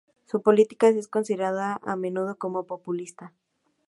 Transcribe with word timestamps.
Su 0.25 0.41
política 0.41 0.87
es 0.87 1.07
considerada 1.07 1.79
a 1.83 1.95
menudo 1.95 2.35
como 2.39 2.65
populista. 2.65 3.33